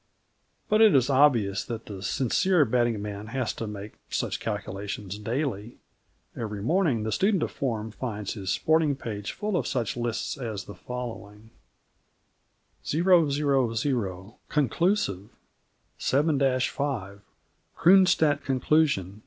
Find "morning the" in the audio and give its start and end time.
6.63-7.11